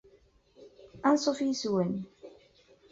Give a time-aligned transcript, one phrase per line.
[1.09, 1.93] Anṣuf yes-wen!